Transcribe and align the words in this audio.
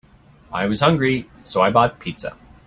I 0.51 0.65
was 0.65 0.79
hungry, 0.81 1.29
so 1.43 1.61
I 1.61 1.69
bought 1.69 1.91
a 1.93 1.97
pizza. 1.97 2.35